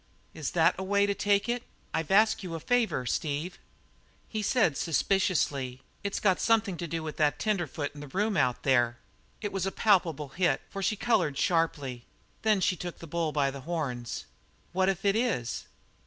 [0.33, 1.61] "Is that a way to take it!
[1.93, 3.59] I've asked you a favour, Steve."
[4.27, 8.63] He said suspiciously: "It's got something to do with the tenderfoot in the room out
[8.63, 8.97] there?"
[9.41, 12.07] It was a palpable hit, for she coloured sharply.
[12.41, 14.25] Then she took the bull by the horns.
[14.73, 15.67] "What if it is?"